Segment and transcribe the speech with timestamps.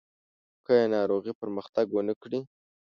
[0.65, 2.39] که یې ناروغي پرمختګ ونه کړي.